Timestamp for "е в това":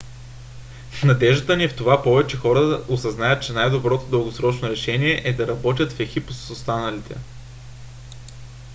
1.63-2.03